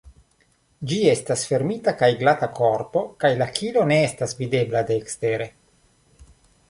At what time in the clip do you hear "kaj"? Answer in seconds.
1.99-2.09, 3.25-3.33